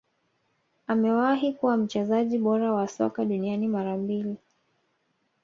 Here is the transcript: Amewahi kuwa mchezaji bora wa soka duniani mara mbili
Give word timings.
Amewahi 0.87 1.53
kuwa 1.53 1.77
mchezaji 1.77 2.37
bora 2.37 2.73
wa 2.73 2.87
soka 2.87 3.25
duniani 3.25 3.67
mara 3.67 3.97
mbili 3.97 4.35